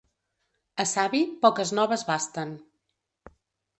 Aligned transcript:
A 0.83 0.85
savi, 0.93 1.21
poques 1.45 1.73
noves 1.81 2.07
basten. 2.11 2.59